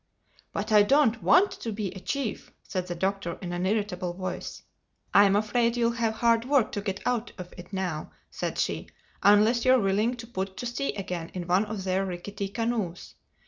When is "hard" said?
6.15-6.43